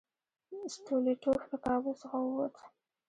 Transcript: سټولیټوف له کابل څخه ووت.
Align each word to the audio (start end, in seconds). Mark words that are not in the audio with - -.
سټولیټوف 0.73 1.39
له 1.51 1.57
کابل 1.65 1.93
څخه 2.01 2.17
ووت. 2.21 2.55